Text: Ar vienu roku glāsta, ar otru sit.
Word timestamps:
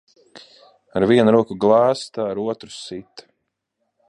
Ar 0.95 1.05
vienu 1.11 1.35
roku 1.35 1.59
glāsta, 1.67 2.27
ar 2.33 2.43
otru 2.49 2.75
sit. 2.81 3.29